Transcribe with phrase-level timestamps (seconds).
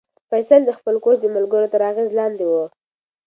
[0.29, 2.53] فیصل د خپل کورس د ملګرو تر اغېز لاندې و.